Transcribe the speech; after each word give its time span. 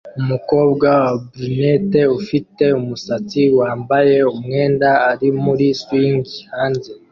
Umukobwa 0.21 0.87
wa 1.03 1.13
Brunette 1.29 2.01
ufite 2.19 2.63
umusatsi 2.79 3.41
wambaye 3.59 4.17
umwenda 4.33 4.89
ari 5.11 5.27
muri 5.43 5.65
swing 5.81 6.25
hanze 6.53 6.91